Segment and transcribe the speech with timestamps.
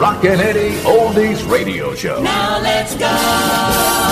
[0.00, 2.22] Rockin' Eddie Oldies Radio Show.
[2.22, 4.09] Now let's go.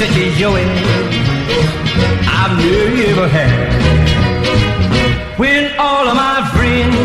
[0.00, 0.62] Such a joy
[2.38, 3.68] I've never had.
[5.38, 6.96] When all of my friends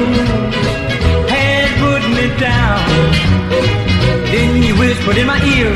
[1.29, 2.79] had put me down,
[4.31, 5.73] then you whispered in my ear,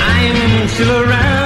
[0.00, 1.37] I'm still around.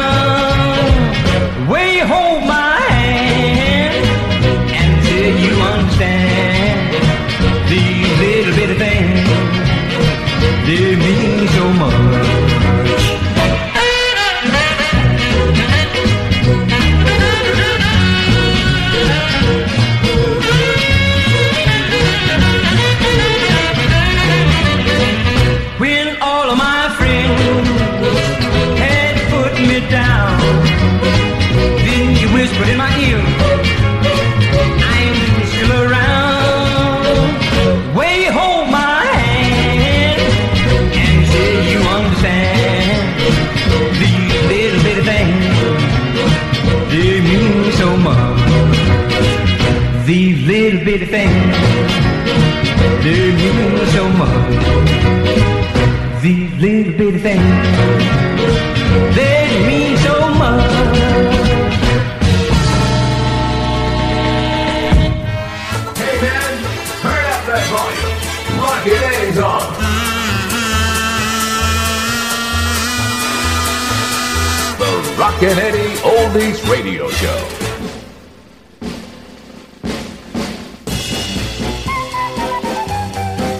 [75.42, 77.48] Rockin' Eddie Oldies Radio Show.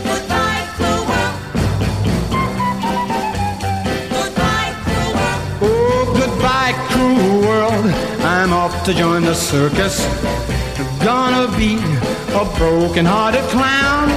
[0.05, 1.37] Goodbye, cruel world.
[4.13, 5.43] Goodbye, cruel world.
[5.61, 7.87] Oh, goodbye, cruel world.
[8.23, 10.07] I'm off to join the circus.
[11.03, 11.79] Gonna be
[12.31, 14.09] a broken hearted clown.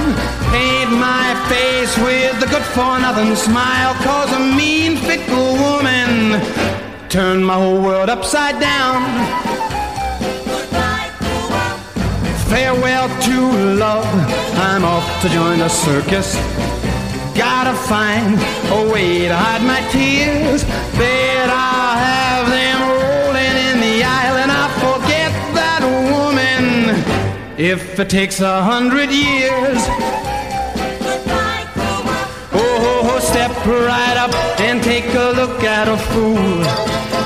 [0.52, 3.94] Paint my face with a good for nothing smile.
[4.04, 6.40] Cause a mean, fickle woman
[7.08, 9.02] turned my whole world upside down.
[12.48, 13.40] Farewell to
[13.74, 14.06] love.
[14.56, 16.34] I'm off to join the circus.
[17.36, 18.34] Gotta find
[18.72, 20.64] a way to hide my tears.
[20.98, 27.04] Bet I'll have them rolling in the aisle and I'll forget that woman
[27.58, 30.15] if it takes a hundred years.
[33.66, 36.62] Right up and take a look at a fool.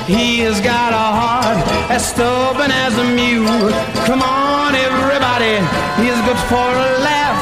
[0.05, 1.59] He has got a heart
[1.91, 3.69] as stubborn as a mule.
[4.07, 5.61] Come on, everybody,
[6.01, 7.41] he's good for a laugh.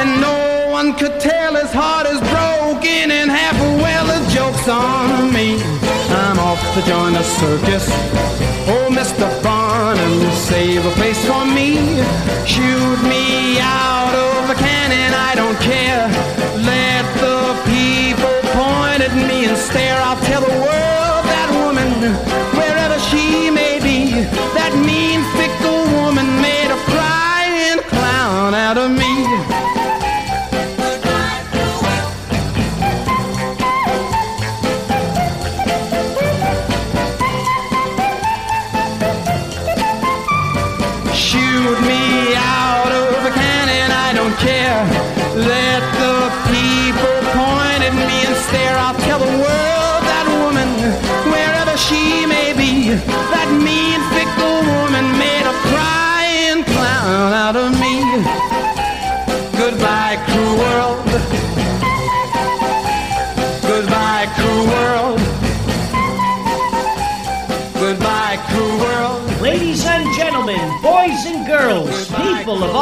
[0.00, 3.56] And no one could tell his heart is broken in half.
[3.60, 5.60] A well, the joke's on me.
[6.24, 7.86] I'm off to join the circus.
[8.68, 9.26] Oh, Mr.
[9.42, 11.76] Barnum, save a place for me.
[12.46, 16.41] Shoot me out of a cannon, I don't care.
[19.62, 20.00] Stare.
[20.02, 21.90] I'll tell the world that woman,
[22.58, 24.10] wherever she may be,
[24.58, 25.22] that mean,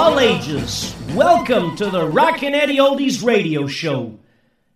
[0.01, 4.19] all ages, welcome to the Rockin' Eddie Oldies radio show.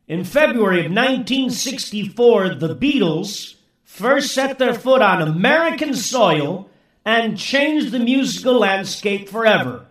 [0.07, 3.55] In February of 1964, the Beatles
[3.85, 6.69] first set their foot on American soil
[7.07, 9.87] and changed the musical landscape forever.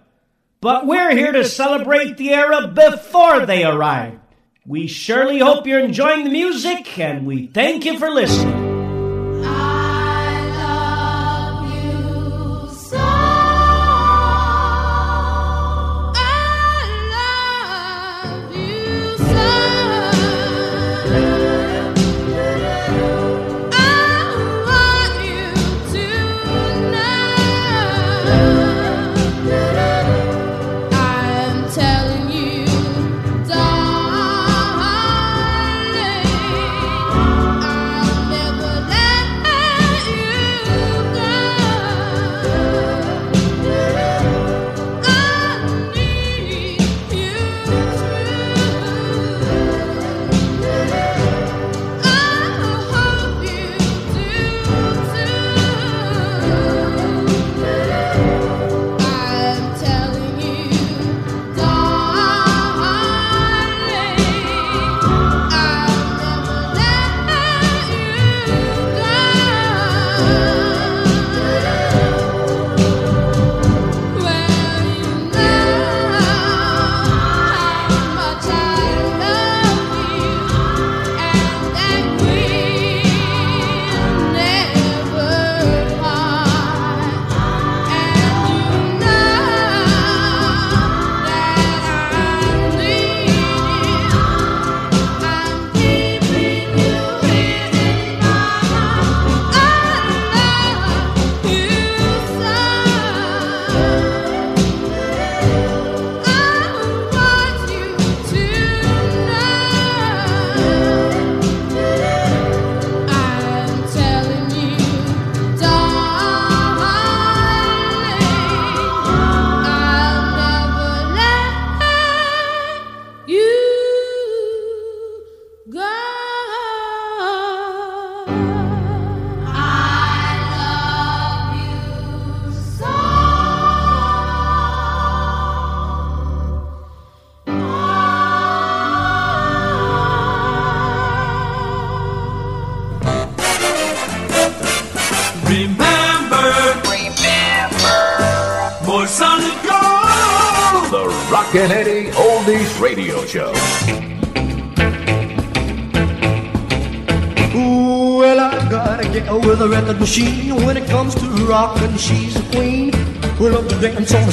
[0.61, 4.19] But we're here to celebrate the era before they arrived.
[4.67, 8.72] We surely hope you're enjoying the music, and we thank you for listening.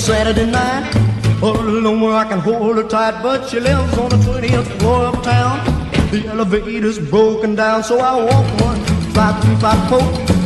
[0.01, 0.95] Saturday night.
[1.43, 5.61] Alone I can hold her tight, but she lives on the 20th floor of town.
[6.11, 8.81] The elevator's broken down, so I walk one,
[9.13, 10.01] five, three, five, four,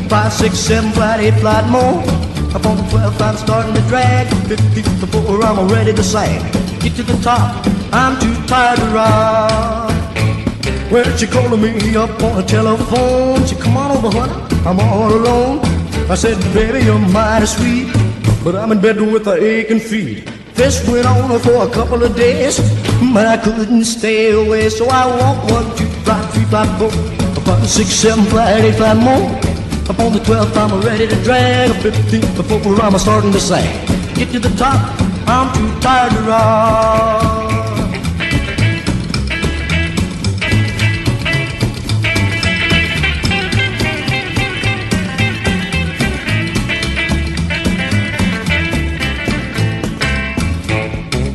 [0.08, 2.02] five, six, seven, flight, eight, flight more.
[2.52, 4.26] Up on the 12th, I'm starting to drag.
[4.48, 6.40] Fifty 15th before I'm ready to sag.
[6.82, 9.94] Get to the top, I'm too tired to rock.
[10.90, 13.46] Well, she calling me up on the telephone.
[13.46, 15.60] She come on over, honey, I'm all alone.
[16.10, 17.88] I said, baby, you're mighty sweet,
[18.44, 20.30] but I'm in bed with a aching feet.
[20.52, 22.60] This went on for a couple of days,
[23.14, 24.68] but I couldn't stay away.
[24.68, 26.90] So I walked one, two, five, three, five, four,
[27.42, 29.24] five, six, seven, five, eight, five more.
[29.88, 31.70] Up on the 12th, I'm ready to drag.
[31.70, 33.64] A 15th before I'm starting to sag.
[34.14, 37.43] Get to the top, I'm too tired to rock.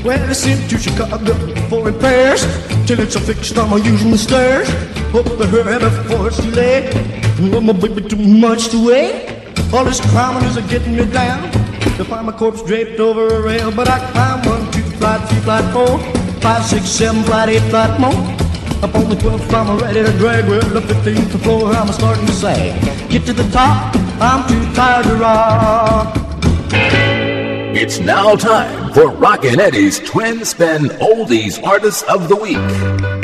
[0.03, 1.33] Well, I sent to Chicago
[1.67, 2.41] for repairs
[2.87, 3.57] till it's a fixed.
[3.57, 4.69] I'm using the stairs.
[5.11, 6.95] Hope the hurry before it's too late.
[7.39, 9.43] No, my baby, too much to wait.
[9.73, 11.51] All this climbing is getting me down.
[11.97, 15.41] To find my corpse draped over a rail, but I climb one, two, flight, three,
[15.41, 15.99] flight, four,
[16.39, 18.13] five, six, seven, flight, eight, flight more.
[18.81, 20.47] Up on the 12th, I'm ready to drag.
[20.47, 23.09] Well, the 15th floor, I'm starting to sag.
[23.09, 27.18] Get to the top, I'm too tired to rock.
[27.71, 33.18] It's now time for Rockin' Eddie's Twin Spin Oldies Artists of the Week.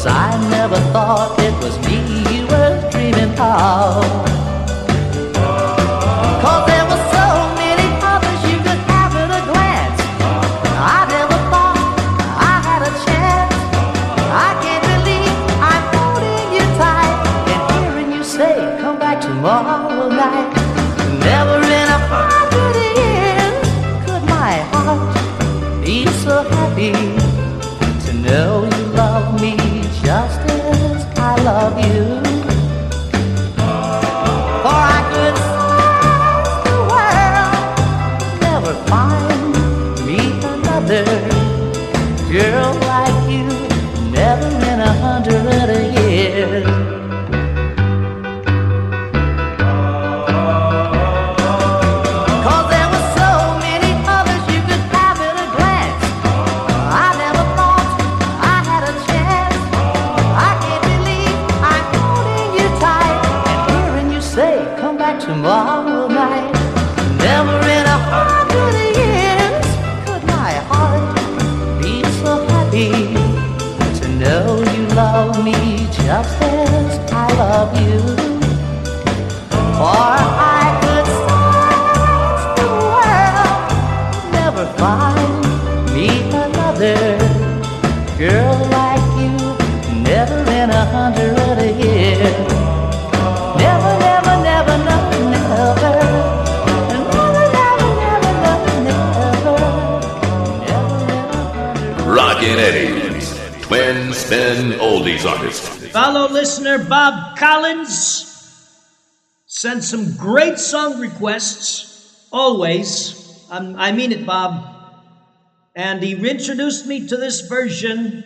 [0.00, 1.96] Cause I never thought it was me
[2.34, 4.19] you were dreaming of.
[105.30, 108.26] Fellow listener Bob Collins
[109.46, 113.46] sent some great song requests, always.
[113.50, 114.66] Um, I mean it, Bob.
[115.76, 118.24] And he introduced me to this version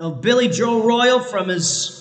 [0.00, 1.98] of Billy Joe Royal from his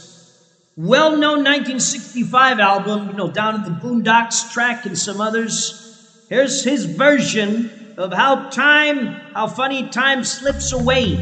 [0.77, 6.25] well known 1965 album, you know, Down in the Boondocks track and some others.
[6.29, 11.17] Here's his version of How Time, How Funny Time Slips Away.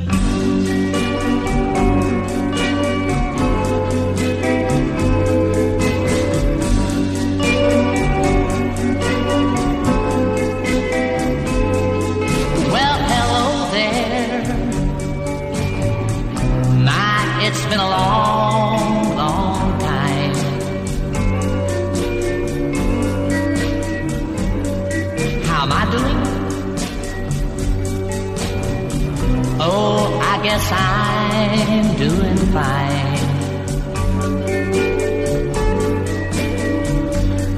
[30.58, 33.18] yes, I'm doing fine.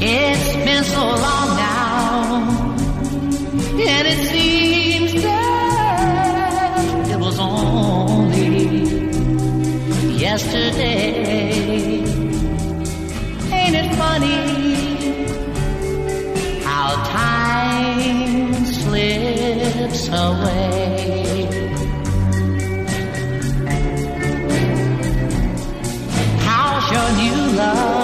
[0.01, 2.49] It's been so long now,
[3.87, 8.79] and it seems that it was only
[10.17, 12.03] yesterday.
[13.51, 14.41] Ain't it funny
[16.63, 20.78] how time slips away?
[27.59, 27.98] love.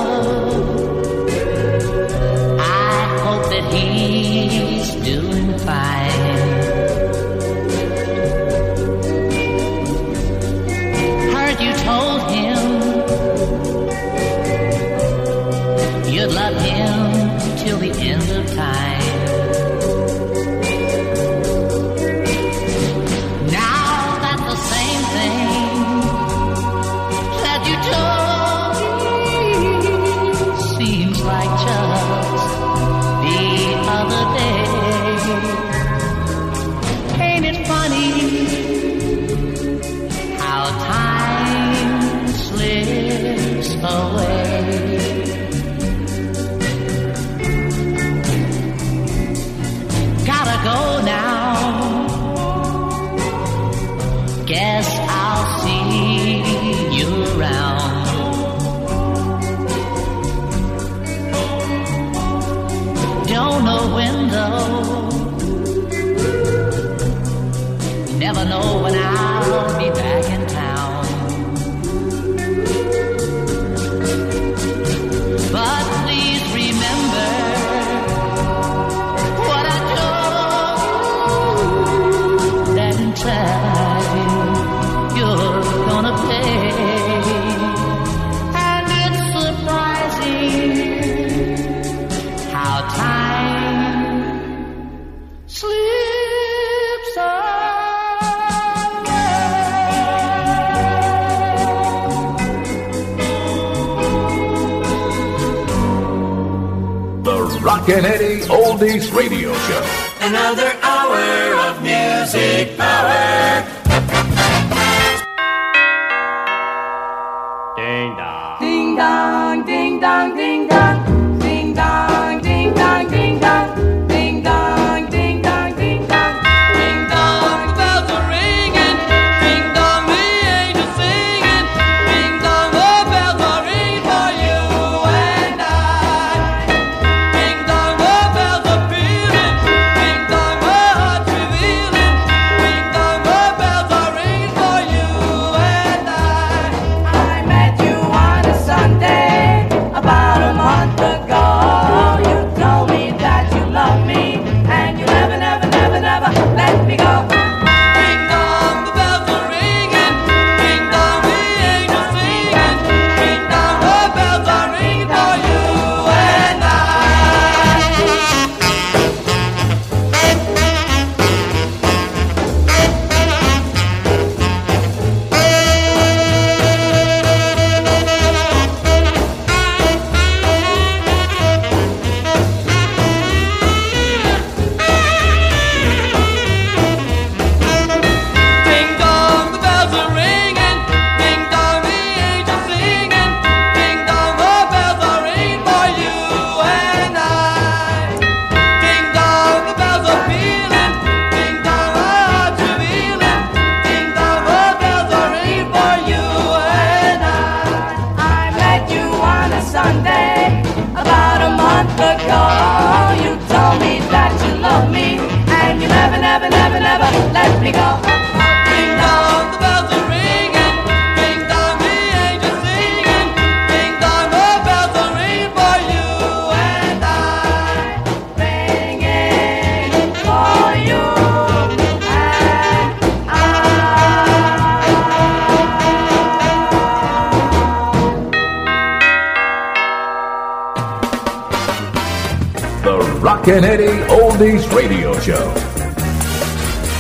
[243.46, 245.54] Kennedy Oldies Radio Show.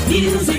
[0.07, 0.54] Music.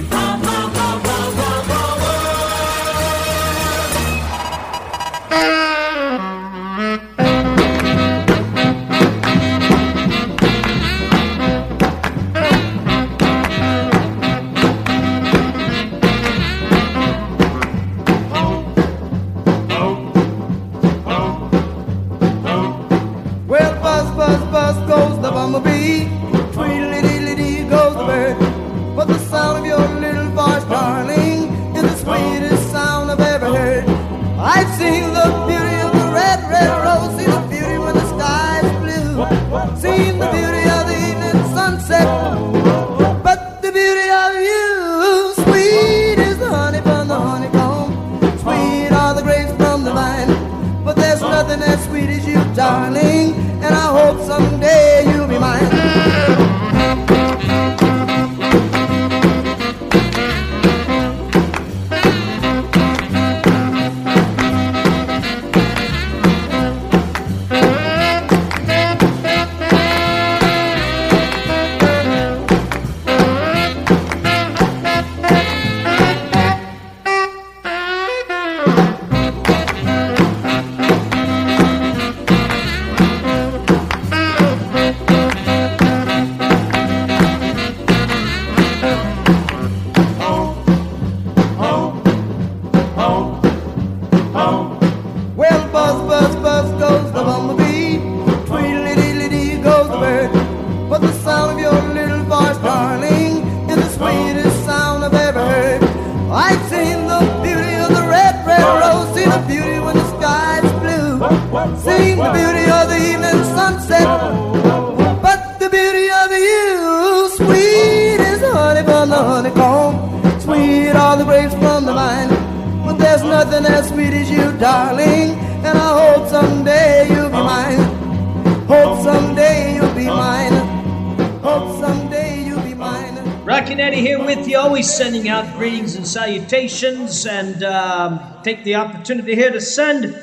[136.46, 140.16] salutations and um, take the opportunity here to send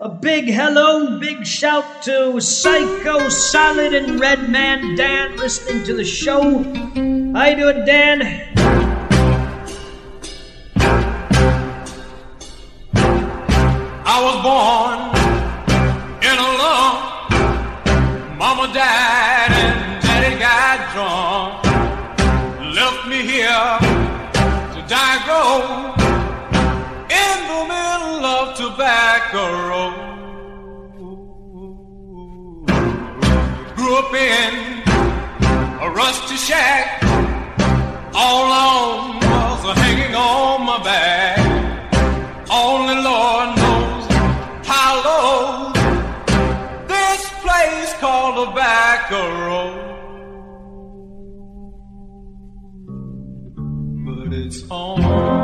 [0.00, 6.04] a big hello, big shout to Psycho Solid and Red Man Dan listening to the
[6.04, 6.42] show.
[7.34, 8.22] How you doing, Dan?
[14.06, 14.98] I was born
[16.20, 19.33] in a love, mama died.
[27.22, 30.14] in the middle of tobacco road.
[33.76, 34.52] Grew up in
[35.80, 37.02] a rusty shack,
[38.14, 41.38] all alone was hanging on my back.
[42.50, 44.04] Only Lord knows
[44.66, 45.72] how low
[46.86, 49.10] this place called Tobacco back
[49.46, 49.94] road.
[54.36, 55.43] It's on.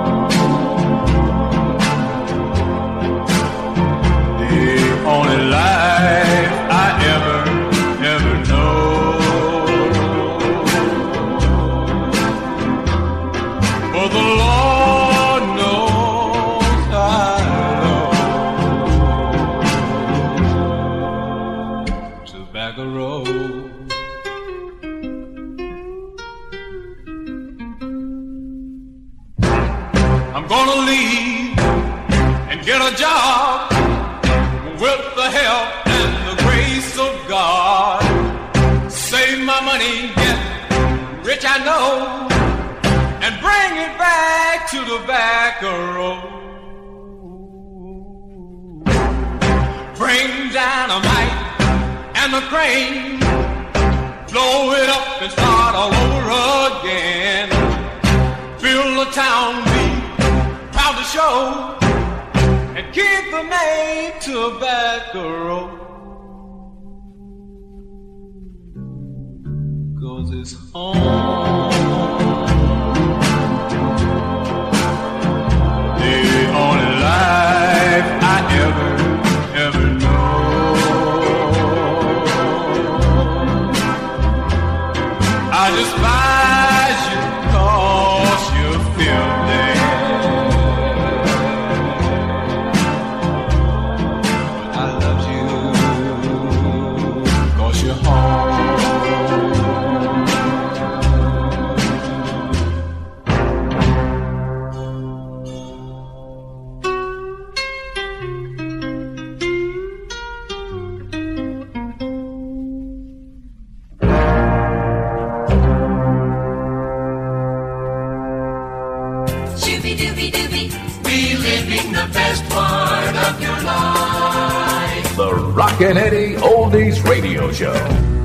[125.80, 128.19] Kennedy Oldies Radio Show.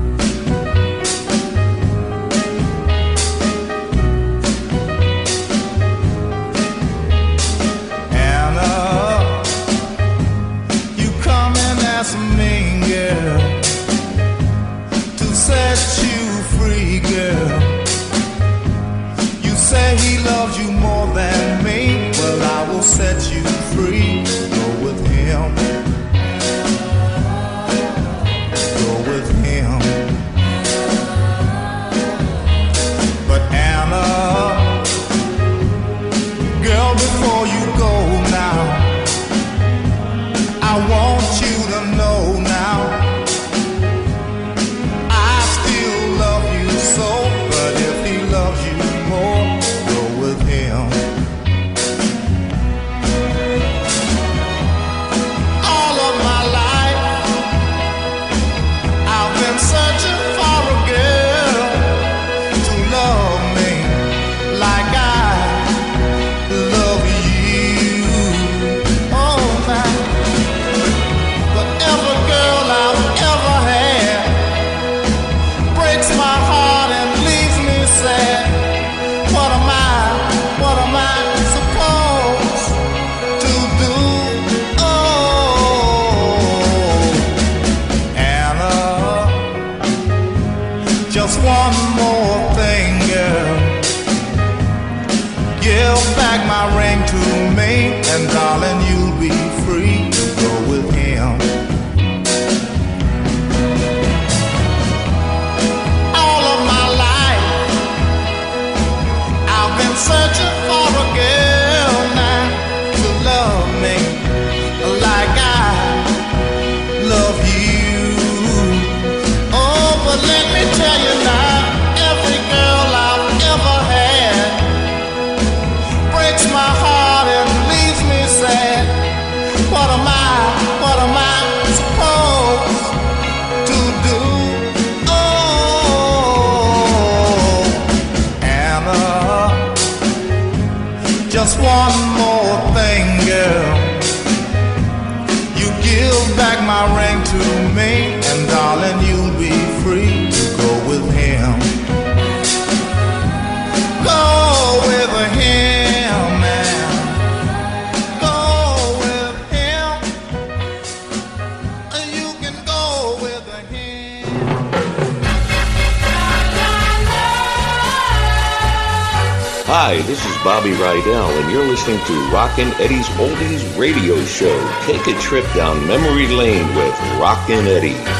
[170.46, 174.56] Bobby Rydell, and you're listening to Rockin' Eddie's Oldies Radio Show.
[174.82, 178.15] Take a trip down memory lane with Rockin' Eddie.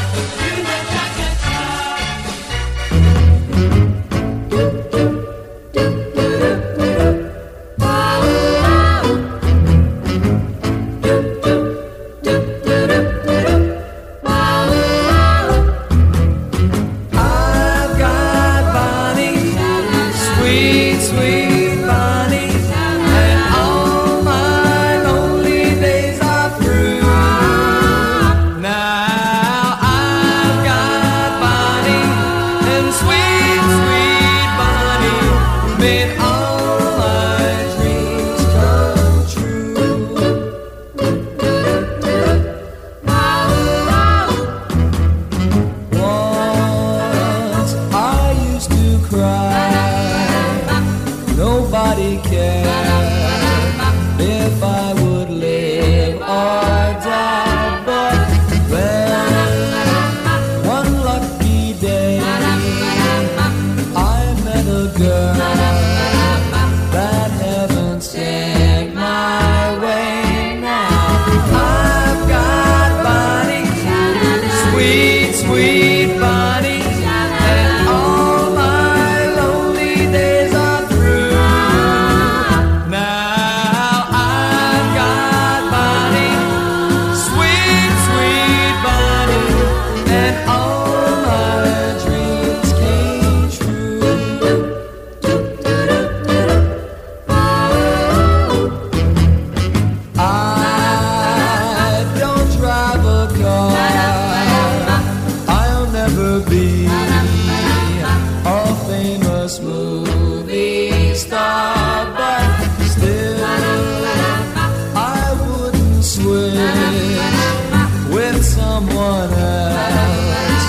[118.43, 120.67] Someone else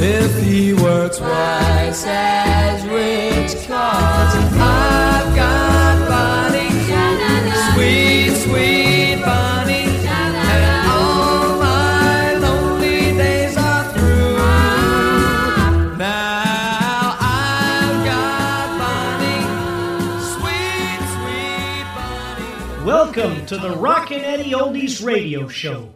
[0.00, 3.66] if he were twice as rich.
[3.66, 6.70] Cause I've got Bonnie,
[7.74, 14.36] sweet, sweet Bonnie, and all my lonely days are through.
[15.98, 19.44] Now I've got Bonnie,
[20.36, 22.84] sweet, sweet Bonnie.
[22.84, 25.92] Welcome to the Rockin' Eddie Oldies Radio Show.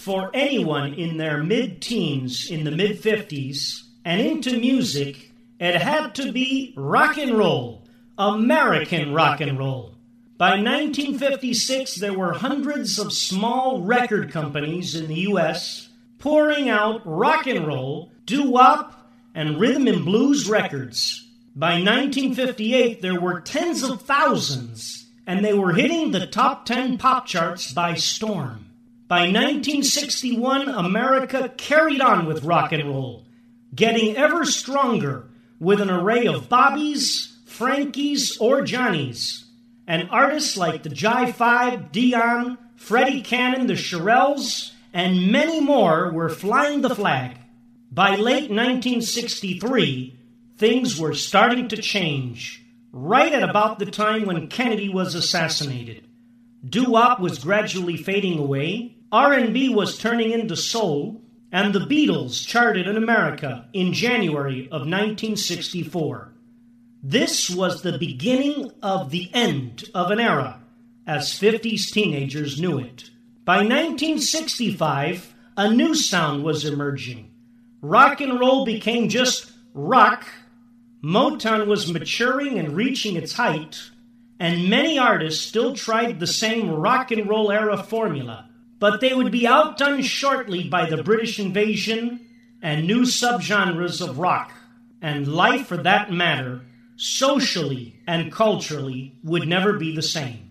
[0.00, 6.14] For anyone in their mid teens, in the mid 50s, and into music, it had
[6.14, 7.84] to be rock and roll,
[8.16, 9.96] American rock and roll.
[10.38, 15.90] By 1956, there were hundreds of small record companies in the U.S.
[16.18, 21.28] pouring out rock and roll, doo wop, and rhythm and blues records.
[21.54, 27.26] By 1958, there were tens of thousands, and they were hitting the top 10 pop
[27.26, 28.69] charts by storm.
[29.10, 33.26] By 1961, America carried on with rock and roll,
[33.74, 39.46] getting ever stronger with an array of Bobbies, Frankies, or Johnnies,
[39.88, 46.28] and artists like the Jive Five, Dion, Freddie Cannon, the Shirelles, and many more were
[46.28, 47.36] flying the flag.
[47.90, 50.20] By late 1963,
[50.56, 56.06] things were starting to change, right at about the time when Kennedy was assassinated.
[56.64, 61.20] Doo-wop was gradually fading away, R&B was turning into soul,
[61.50, 66.32] and the Beatles charted in America in January of 1964.
[67.02, 70.60] This was the beginning of the end of an era,
[71.06, 73.10] as 50s teenagers knew it.
[73.44, 77.32] By 1965, a new sound was emerging.
[77.80, 80.26] Rock and roll became just rock.
[81.02, 83.90] Motown was maturing and reaching its height,
[84.38, 88.49] and many artists still tried the same rock and roll era formula,
[88.80, 92.26] but they would be outdone shortly by the British invasion
[92.60, 94.52] and new subgenres of rock,
[95.00, 96.62] and life for that matter,
[96.96, 100.50] socially and culturally, would never be the same.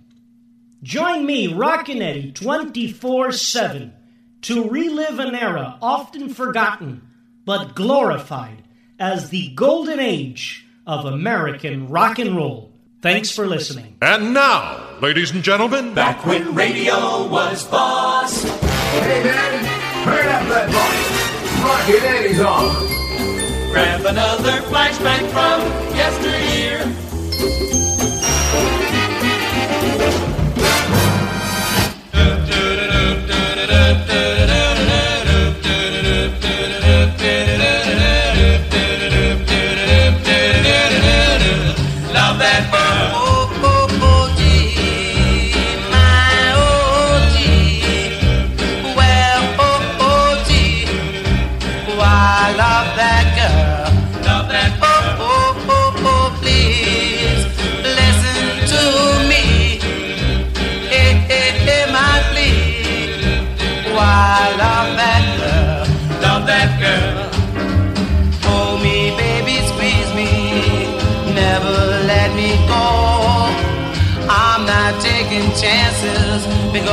[0.82, 3.94] Join me, Rockin' Eddie, 24 7
[4.42, 7.02] to relive an era often forgotten
[7.46, 8.64] but glorified
[9.00, 12.69] as the golden age of American rock and roll.
[13.02, 13.96] Thanks for listening.
[14.02, 18.44] And now, ladies and gentlemen, back when radio was boss.
[18.44, 19.80] Hey, man!
[20.04, 21.66] turn up that volume.
[21.66, 23.72] Rockin' Eddie's on.
[23.72, 25.62] Grab another flashback from
[25.96, 27.09] yesteryear.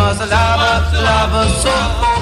[0.07, 2.16] was a lover, lover so.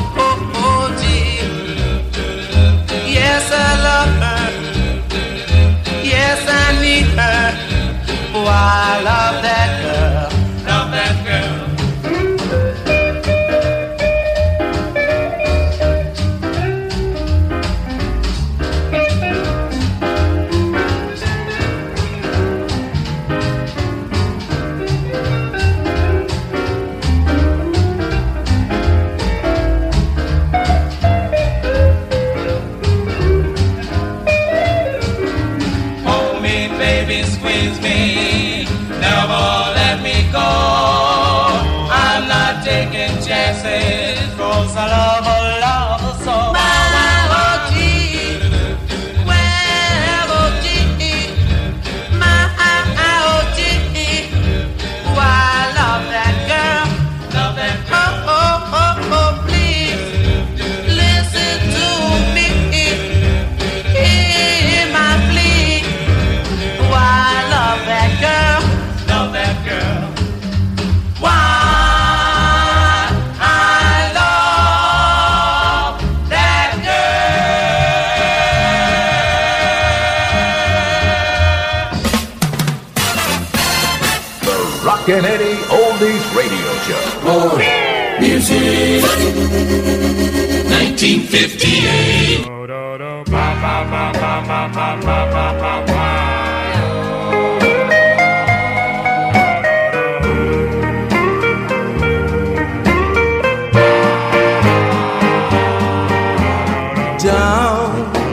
[91.44, 91.60] Don't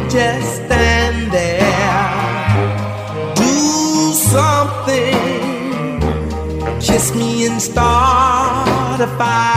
[0.10, 2.14] just stand there.
[3.36, 5.20] Do something.
[6.80, 9.51] Kiss me and start a fire.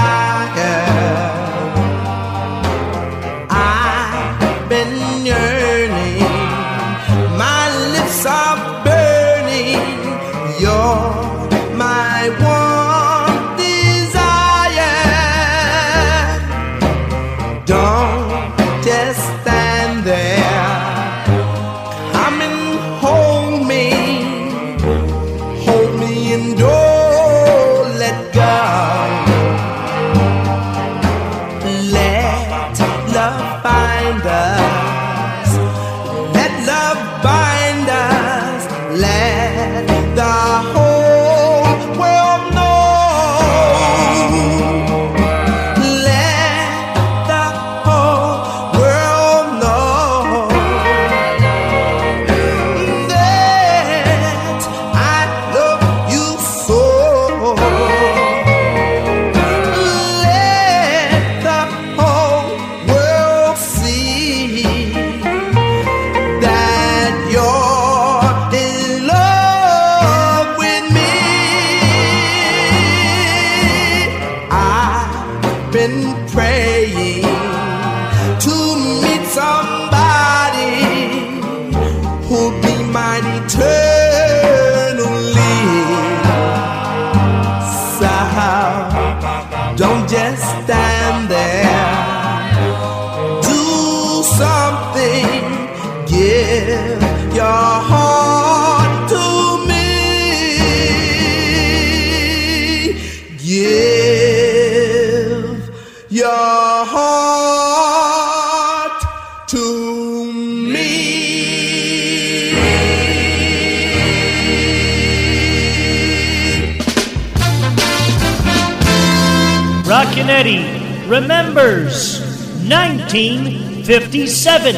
[121.24, 122.20] Remembers
[122.68, 124.74] 1957.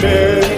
[0.00, 0.48] Get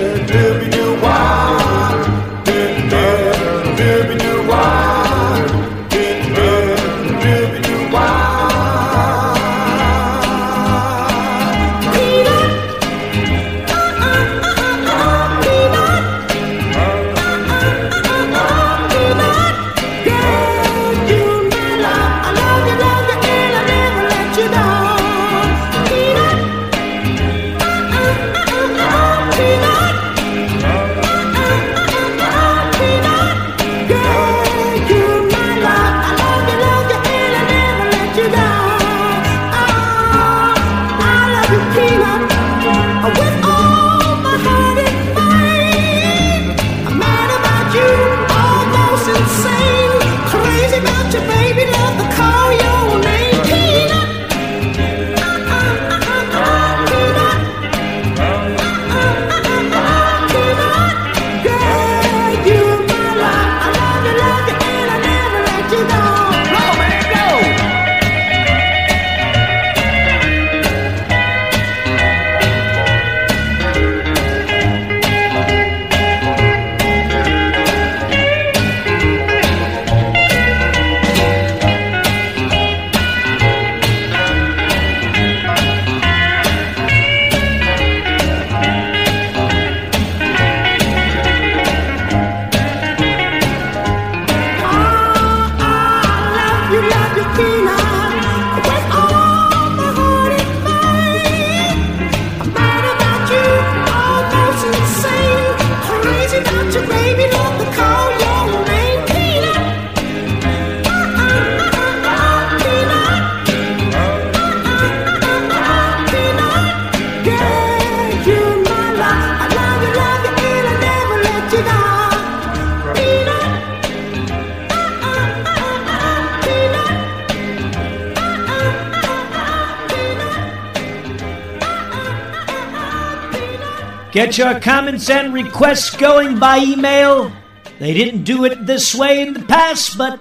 [134.41, 137.31] your comments and requests going by email.
[137.79, 140.19] They didn't do it this way in the past, but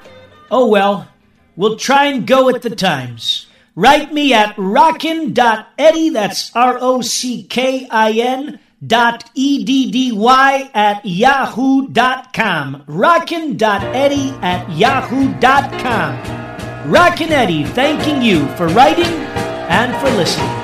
[0.51, 1.07] oh well.
[1.55, 3.47] We'll try and go with the times.
[3.75, 10.11] Write me at rockin.eddy, that's R O C K I N dot E D D
[10.11, 12.83] Y at yahoo.com.
[12.87, 16.91] Rockin.eddy at yahoo.com.
[16.91, 20.58] Rockin' Eddie thanking you for writing and for listening.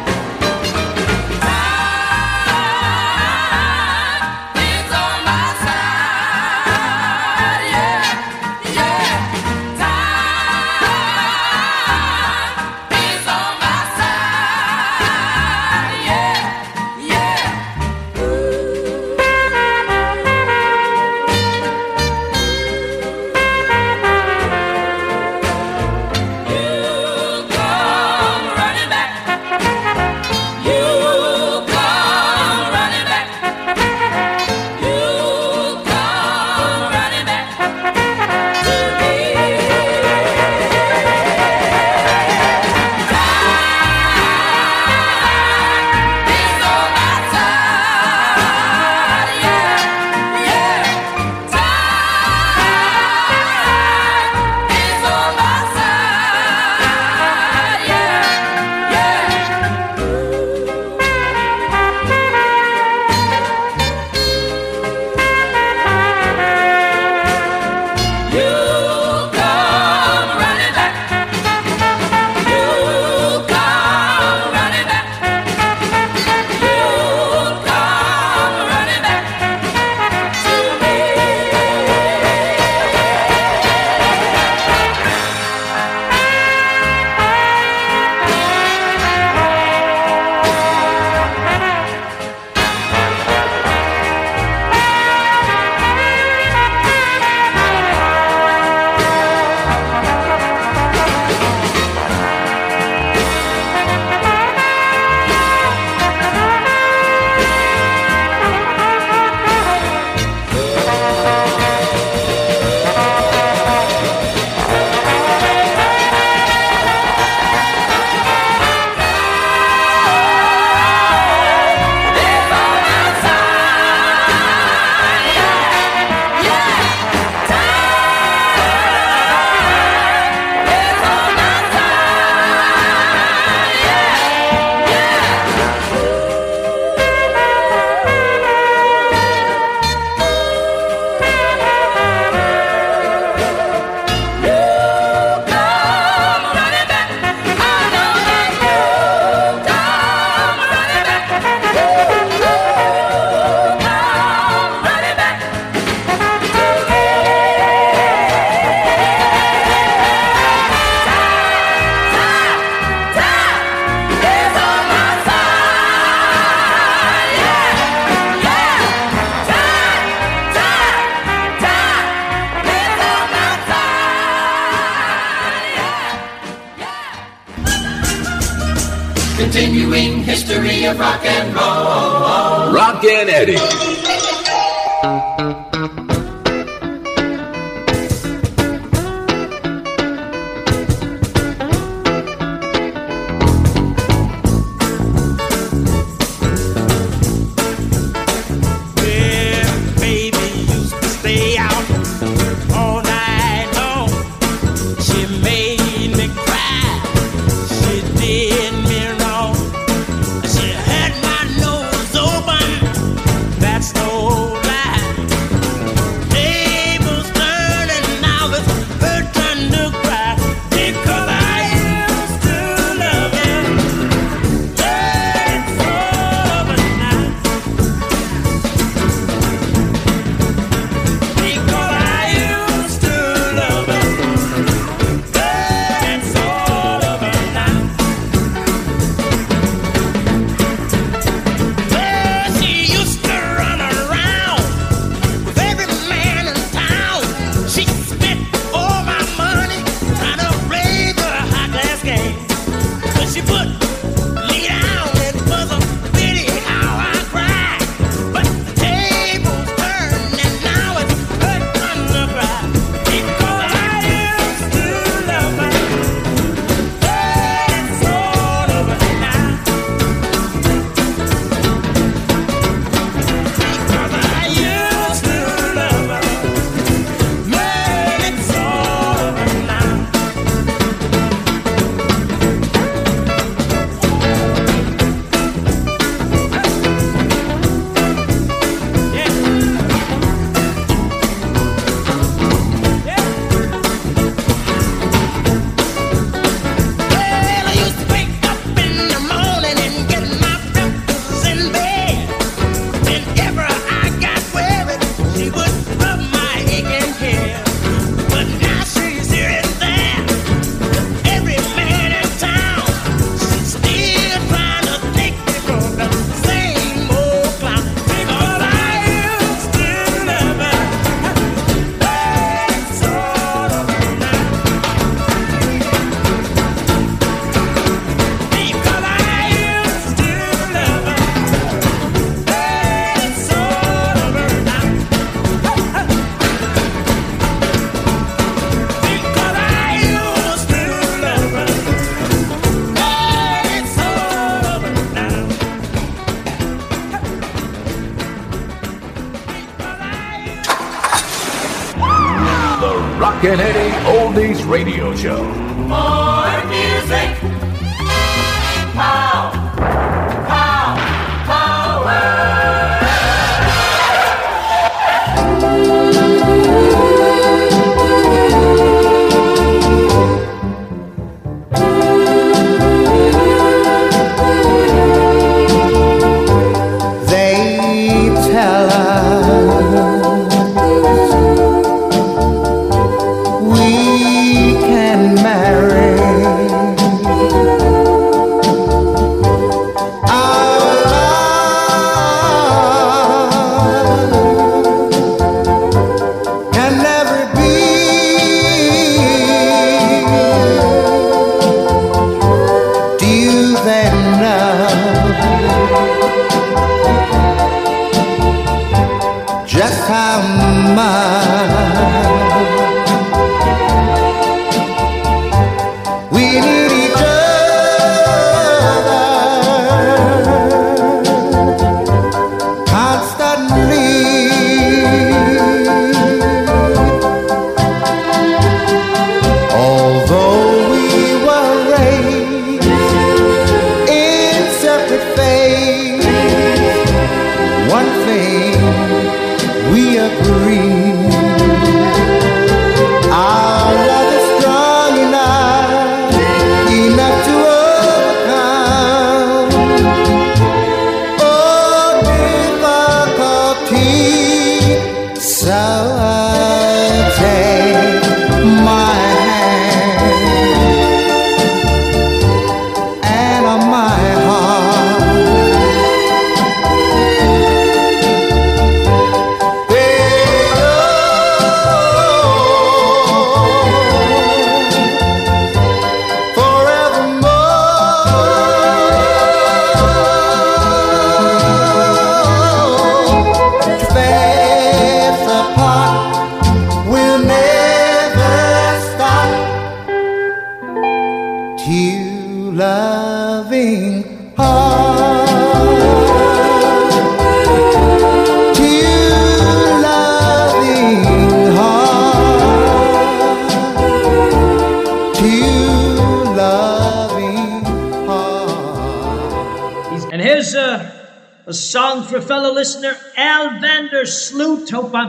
[353.54, 356.45] Eddie Oldies Radio Show.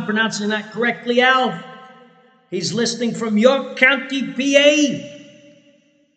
[0.06, 1.62] Pronouncing that correctly, Al.
[2.50, 5.12] He's listening from York County, PA.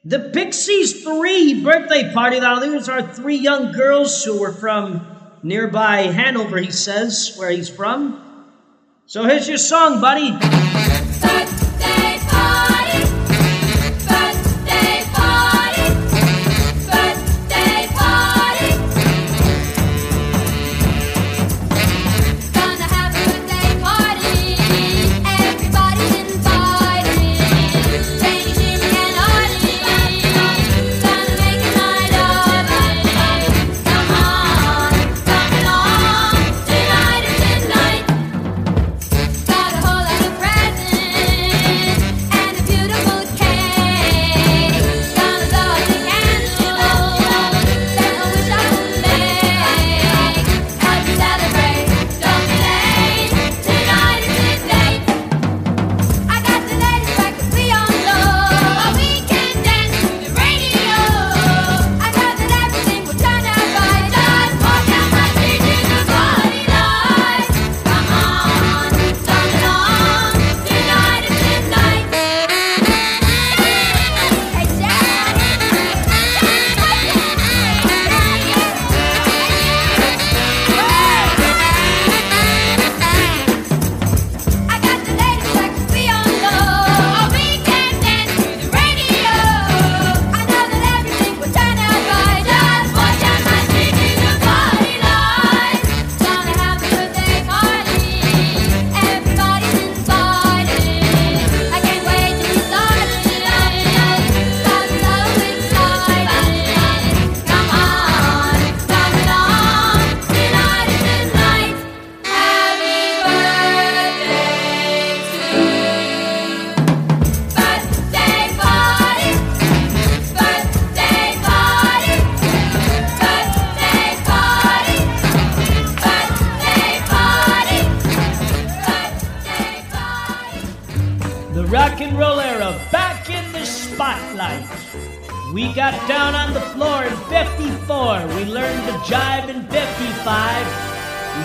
[0.06, 2.40] The Pixies 3 birthday party.
[2.40, 5.06] Now, these are three young girls who were from
[5.44, 8.46] nearby Hanover, he says, where he's from.
[9.08, 10.69] So here's your song, buddy.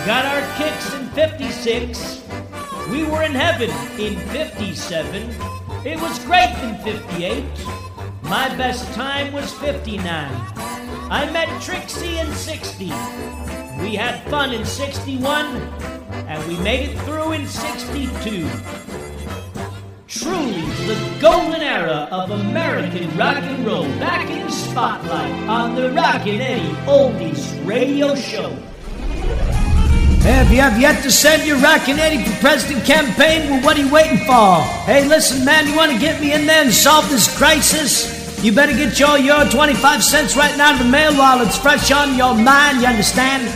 [0.07, 2.24] Got our kicks in 56.
[2.90, 5.30] We were in heaven in 57.
[5.86, 7.42] It was great in 58.
[8.22, 10.05] My best time was 59.
[10.05, 12.84] I met Trixie in 60.
[13.80, 15.57] We had fun in 61.
[16.28, 18.46] And we made it through in 62.
[20.07, 25.90] Truly the golden era of American rock and roll back in the spotlight on the
[25.92, 28.55] Rockin' Eddie Oldies radio show.
[30.27, 33.81] If you have yet to send your Rockin' Eddie for President campaign, well, what are
[33.81, 34.62] you waiting for?
[34.87, 38.43] Hey, listen, man, you want to get me in there and solve this crisis?
[38.43, 41.91] You better get your, your 25 cents right now in the mail while it's fresh
[41.91, 43.51] on your mind, you understand?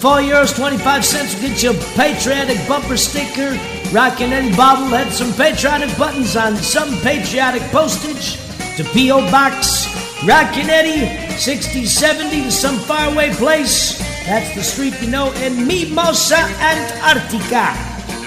[0.00, 3.56] Four euros, 25 cents will get you a patriotic bumper sticker,
[3.92, 8.38] Rockin' Eddie bobblehead, some patriotic buttons on some patriotic postage
[8.76, 9.20] to P.O.
[9.30, 9.86] Box,
[10.26, 11.06] Rockin' Eddie,
[11.38, 13.98] 6070 to some faraway place.
[14.26, 17.72] That's the street you know in Mimosa, Antarctica.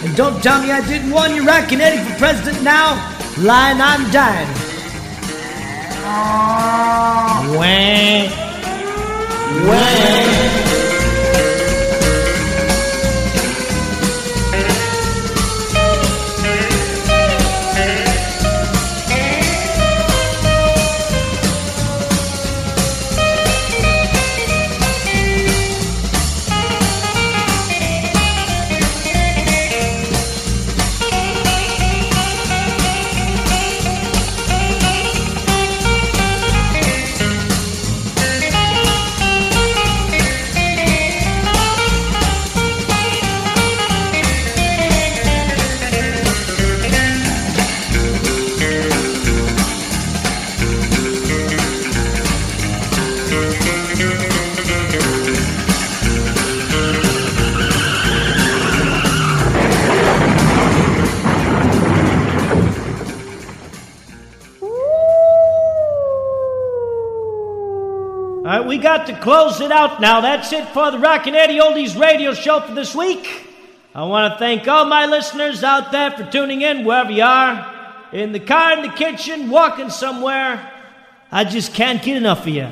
[0.03, 2.95] And don't tell me I didn't warn you, Rockin' Eddie for president now.
[3.37, 4.47] Line on dime.
[7.55, 8.29] Wah.
[9.67, 10.30] Wah.
[68.97, 70.19] Got to close it out now.
[70.19, 73.47] That's it for the Rockin' Eddie Oldies radio show for this week.
[73.95, 78.09] I want to thank all my listeners out there for tuning in wherever you are,
[78.11, 80.69] in the car, in the kitchen, walking somewhere.
[81.31, 82.67] I just can't get enough of you.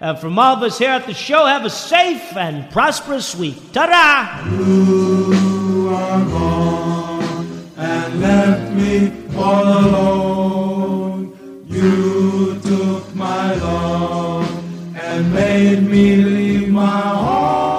[0.00, 3.72] And from all of us here at the show, have a safe and prosperous week.
[3.72, 4.48] Ta-da!
[4.48, 10.37] You are gone and left me all alone.
[15.22, 17.77] Made me leave my home.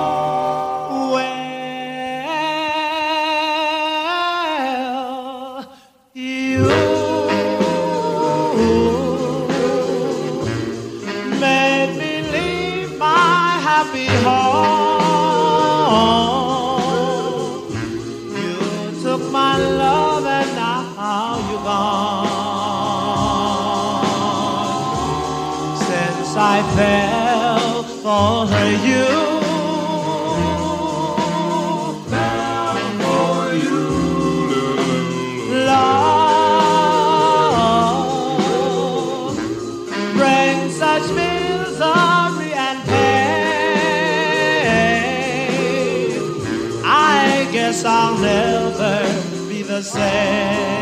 [49.83, 50.79] Same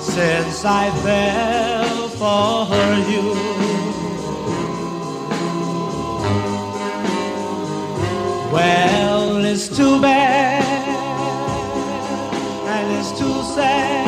[0.00, 3.26] since I fell for you.
[8.52, 10.64] Well, it's too bad,
[12.66, 14.07] and it's too sad